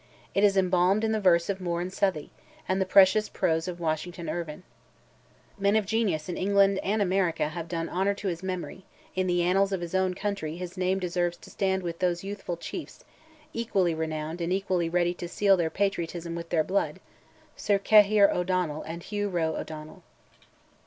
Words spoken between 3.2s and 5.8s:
prose of Washington Irvine. Men